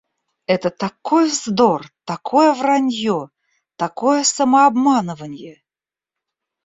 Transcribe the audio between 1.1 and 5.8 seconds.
вздор, такое вранье, такое самообманыванье.